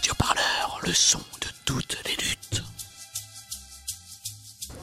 [0.00, 2.62] Radio Parleur, le son de toutes les luttes.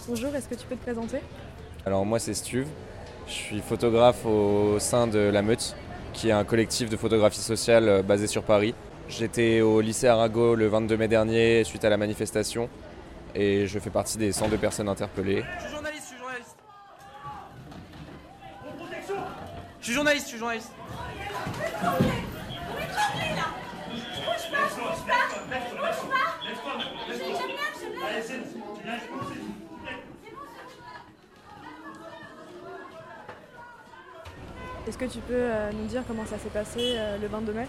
[0.07, 1.21] Bonjour, est-ce que tu peux te présenter?
[1.87, 2.67] Alors moi c'est Stuve,
[3.25, 5.75] je suis photographe au sein de La Meute,
[6.13, 8.75] qui est un collectif de photographie sociale euh, basé sur Paris.
[9.09, 12.69] J'étais au lycée Arago le 22 mai dernier suite à la manifestation
[13.33, 15.43] et je fais partie des 102 personnes interpellées.
[15.57, 16.57] Je suis journaliste, je suis journaliste.
[19.79, 20.71] Je suis journaliste, je suis journaliste.
[34.87, 37.67] Est-ce que tu peux euh, nous dire comment ça s'est passé euh, le 22 mai?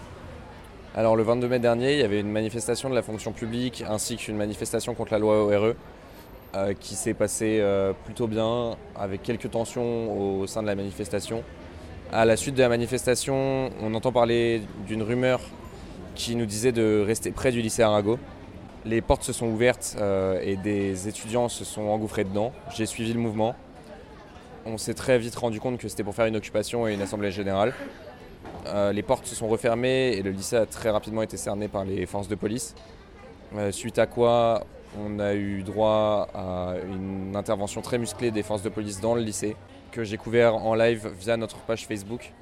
[0.95, 4.15] Alors le 22 mai dernier, il y avait une manifestation de la fonction publique ainsi
[4.15, 5.75] qu'une manifestation contre la loi ORE
[6.55, 11.43] euh, qui s'est passée euh, plutôt bien avec quelques tensions au sein de la manifestation.
[12.11, 15.41] À la suite de la manifestation, on entend parler d'une rumeur
[16.19, 18.19] qui nous disait de rester près du lycée Arago.
[18.83, 22.51] Les portes se sont ouvertes euh, et des étudiants se sont engouffrés dedans.
[22.75, 23.55] J'ai suivi le mouvement.
[24.65, 27.31] On s'est très vite rendu compte que c'était pour faire une occupation et une assemblée
[27.31, 27.73] générale.
[28.67, 31.85] Euh, les portes se sont refermées et le lycée a très rapidement été cerné par
[31.85, 32.75] les forces de police.
[33.55, 34.65] Euh, suite à quoi
[34.99, 39.21] on a eu droit à une intervention très musclée des forces de police dans le
[39.21, 39.55] lycée
[39.93, 42.33] que j'ai couvert en live via notre page Facebook.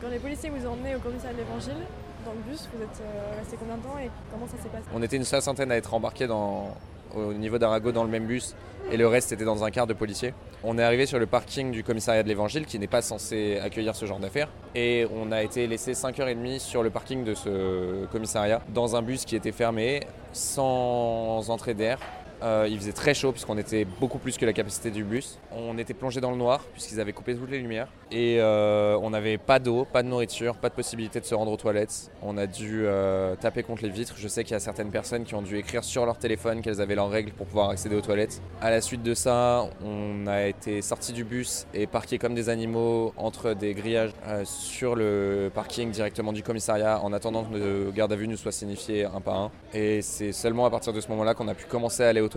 [0.00, 1.84] Quand les policiers vous ont emmené au commissariat de l'Évangile,
[2.24, 4.84] dans le bus, vous êtes euh, resté combien de temps et comment ça s'est passé
[4.94, 8.54] On était une soixantaine à être embarqués au niveau d'Arago dans le même bus
[8.90, 10.34] et le reste était dans un quart de policiers.
[10.64, 13.94] On est arrivé sur le parking du commissariat de l'Évangile qui n'est pas censé accueillir
[13.94, 18.62] ce genre d'affaires et on a été laissé 5h30 sur le parking de ce commissariat
[18.74, 20.00] dans un bus qui était fermé
[20.32, 21.98] sans entrée d'air.
[22.42, 25.38] Euh, il faisait très chaud puisqu'on était beaucoup plus que la capacité du bus.
[25.52, 27.88] On était plongé dans le noir puisqu'ils avaient coupé toutes les lumières.
[28.10, 31.52] Et euh, on n'avait pas d'eau, pas de nourriture, pas de possibilité de se rendre
[31.52, 32.10] aux toilettes.
[32.22, 34.14] On a dû euh, taper contre les vitres.
[34.16, 36.80] Je sais qu'il y a certaines personnes qui ont dû écrire sur leur téléphone qu'elles
[36.80, 38.40] avaient leurs règles pour pouvoir accéder aux toilettes.
[38.60, 42.48] À la suite de ça, on a été sortis du bus et parqués comme des
[42.48, 44.12] animaux entre des grillages
[44.44, 48.52] sur le parking directement du commissariat en attendant que nos gardes à vue nous soient
[48.52, 49.50] signifiés un par un.
[49.74, 52.27] Et c'est seulement à partir de ce moment-là qu'on a pu commencer à aller aux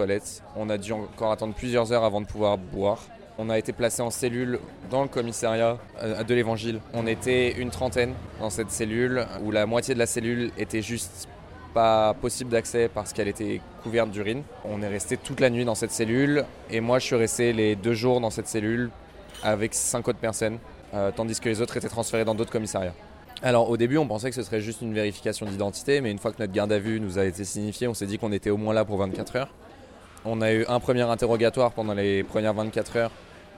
[0.55, 2.99] On a dû encore attendre plusieurs heures avant de pouvoir boire.
[3.37, 4.59] On a été placé en cellule
[4.89, 6.79] dans le commissariat euh, de l'Évangile.
[6.93, 11.27] On était une trentaine dans cette cellule où la moitié de la cellule était juste
[11.73, 14.43] pas possible d'accès parce qu'elle était couverte d'urine.
[14.65, 17.75] On est resté toute la nuit dans cette cellule et moi je suis resté les
[17.75, 18.89] deux jours dans cette cellule
[19.43, 20.59] avec cinq autres personnes,
[20.93, 22.93] euh, tandis que les autres étaient transférés dans d'autres commissariats.
[23.41, 26.31] Alors au début on pensait que ce serait juste une vérification d'identité, mais une fois
[26.31, 28.57] que notre garde à vue nous a été signifiée, on s'est dit qu'on était au
[28.57, 29.53] moins là pour 24 heures.
[30.23, 33.11] On a eu un premier interrogatoire pendant les premières 24 heures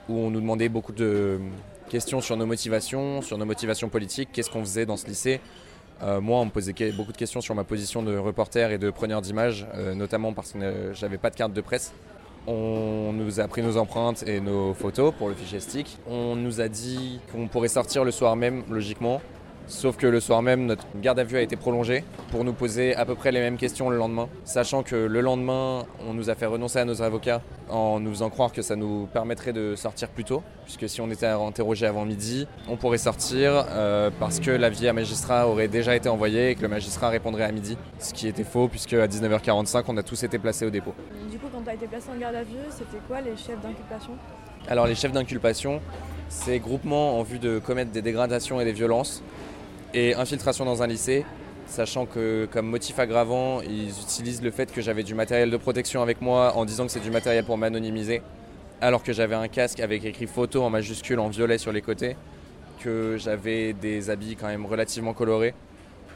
[0.08, 1.38] où on nous demandait beaucoup de
[1.90, 5.40] questions sur nos motivations, sur nos motivations politiques, qu'est-ce qu'on faisait dans ce lycée.
[6.02, 8.90] Euh, moi, on me posait beaucoup de questions sur ma position de reporter et de
[8.90, 11.92] preneur d'images, euh, notamment parce que j'avais pas de carte de presse.
[12.46, 15.98] On nous a pris nos empreintes et nos photos pour le fichier stick.
[16.06, 19.20] On nous a dit qu'on pourrait sortir le soir même, logiquement.
[19.66, 22.94] Sauf que le soir même, notre garde à vue a été prolongée pour nous poser
[22.94, 24.28] à peu près les mêmes questions le lendemain.
[24.44, 28.28] Sachant que le lendemain, on nous a fait renoncer à nos avocats en nous faisant
[28.28, 30.42] croire que ça nous permettrait de sortir plus tôt.
[30.64, 34.92] Puisque si on était interrogé avant midi, on pourrait sortir euh, parce que l'avis à
[34.92, 37.78] magistrat aurait déjà été envoyé et que le magistrat répondrait à midi.
[37.98, 40.92] Ce qui était faux puisque à 19h45, on a tous été placés au dépôt.
[41.30, 43.60] Du coup, quand tu as été placé en garde à vue, c'était quoi les chefs
[43.62, 44.12] d'inculpation?
[44.68, 45.80] Alors les chefs d'inculpation,
[46.28, 49.22] c'est groupement en vue de commettre des dégradations et des violences
[49.94, 51.24] et infiltration dans un lycée,
[51.66, 56.02] sachant que comme motif aggravant, ils utilisent le fait que j'avais du matériel de protection
[56.02, 58.20] avec moi en disant que c'est du matériel pour m'anonymiser,
[58.80, 62.16] alors que j'avais un casque avec écrit photo en majuscule en violet sur les côtés,
[62.80, 65.54] que j'avais des habits quand même relativement colorés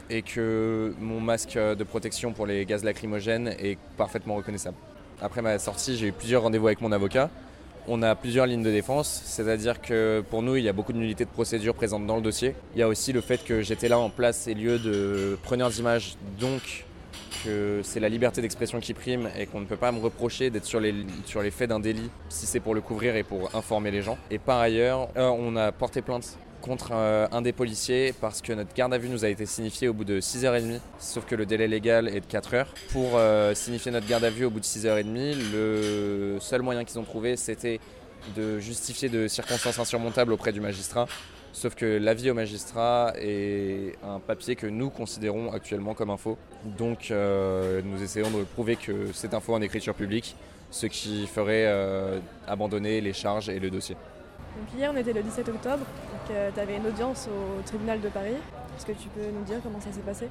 [0.09, 4.75] et que mon masque de protection pour les gaz lacrymogènes est parfaitement reconnaissable.
[5.21, 7.29] Après ma sortie, j'ai eu plusieurs rendez-vous avec mon avocat.
[7.91, 10.99] On a plusieurs lignes de défense, c'est-à-dire que pour nous, il y a beaucoup de
[10.99, 12.53] nullités de procédure présentes dans le dossier.
[12.75, 15.71] Il y a aussi le fait que j'étais là en place et lieu de preneur
[15.71, 16.85] d'images, donc
[17.43, 20.65] que c'est la liberté d'expression qui prime et qu'on ne peut pas me reprocher d'être
[20.65, 20.93] sur les,
[21.25, 24.19] sur les faits d'un délit si c'est pour le couvrir et pour informer les gens.
[24.29, 26.37] Et par ailleurs, euh, on a porté plainte
[26.69, 29.93] contre un des policiers parce que notre garde à vue nous a été signifiée au
[29.93, 32.67] bout de 6h30, sauf que le délai légal est de 4 heures.
[32.91, 36.99] Pour euh, signifier notre garde à vue au bout de 6h30, le seul moyen qu'ils
[36.99, 37.79] ont trouvé c'était
[38.37, 41.07] de justifier de circonstances insurmontables auprès du magistrat.
[41.53, 46.37] Sauf que l'avis au magistrat est un papier que nous considérons actuellement comme faux.
[46.77, 50.35] Donc euh, nous essayons de prouver que c'est faux en écriture publique,
[50.69, 53.95] ce qui ferait euh, abandonner les charges et le dossier.
[54.59, 58.09] Donc hier, on était le 17 octobre, donc tu avais une audience au tribunal de
[58.09, 58.35] Paris.
[58.75, 60.27] Est-ce que tu peux nous dire comment ça s'est passé?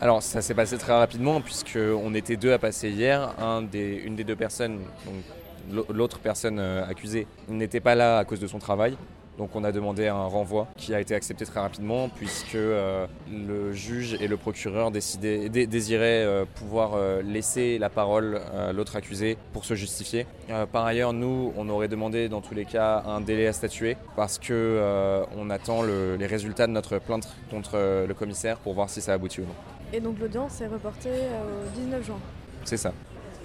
[0.00, 3.34] Alors ça s'est passé très rapidement puisqu'on était deux à passer hier.
[3.38, 8.46] Une des deux personnes, donc l'autre personne euh, accusée, n'était pas là à cause de
[8.46, 8.96] son travail.
[9.38, 13.72] Donc on a demandé un renvoi qui a été accepté très rapidement puisque euh, le
[13.72, 18.96] juge et le procureur décidaient, dé- désiraient euh, pouvoir euh, laisser la parole à l'autre
[18.96, 20.26] accusé pour se justifier.
[20.72, 24.38] Par ailleurs, nous, on aurait demandé dans tous les cas un délai à statuer parce
[24.38, 29.00] que on attend le- les résultats de notre plainte contre le commissaire pour voir si
[29.00, 29.54] ça aboutit ou non.
[29.92, 32.18] Et donc l'audience est reportée au 19 juin.
[32.64, 32.92] C'est ça.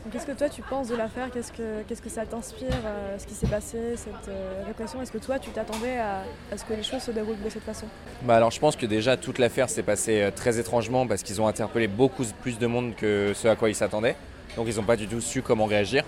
[0.10, 1.30] Qu'est-ce que toi tu penses de l'affaire?
[1.32, 5.00] Qu'est-ce que, qu'est-ce que ça t'inspire, euh, ce qui s'est passé, cette euh, répression?
[5.00, 6.24] Est-ce que toi tu t'attendais à,
[6.58, 7.86] ce que les choses se déroulent de cette façon?
[8.24, 11.40] Bah alors je pense que déjà toute l'affaire s'est passée euh, très étrangement parce qu'ils
[11.40, 14.16] ont interpellé beaucoup plus de monde que ce à quoi ils s'attendaient.
[14.56, 16.04] Donc ils n'ont pas du tout su comment réagir.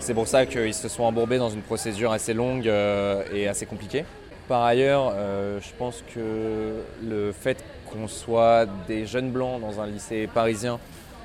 [0.00, 4.04] C'est pour ça qu'ils se sont embourbés dans une procédure assez longue et assez compliquée.
[4.48, 5.14] Par ailleurs,
[5.60, 10.80] je pense que le fait qu'on soit des jeunes blancs dans un lycée parisien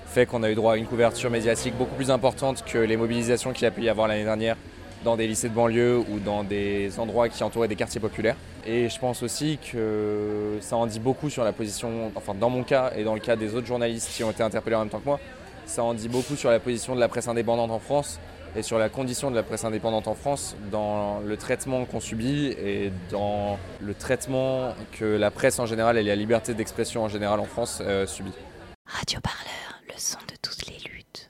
[0.06, 3.54] fait qu'on a eu droit à une couverture médiatique beaucoup plus importante que les mobilisations
[3.54, 4.56] qu'il a pu y avoir l'année dernière
[5.04, 8.36] dans des lycées de banlieue ou dans des endroits qui entouraient des quartiers populaires.
[8.66, 12.64] Et je pense aussi que ça en dit beaucoup sur la position, enfin dans mon
[12.64, 15.00] cas et dans le cas des autres journalistes qui ont été interpellés en même temps
[15.00, 15.20] que moi,
[15.66, 18.20] ça en dit beaucoup sur la position de la presse indépendante en France
[18.56, 22.48] et sur la condition de la presse indépendante en France dans le traitement qu'on subit
[22.48, 27.40] et dans le traitement que la presse en général et la liberté d'expression en général
[27.40, 28.32] en France euh, subit
[29.88, 31.30] le son de toutes les luttes.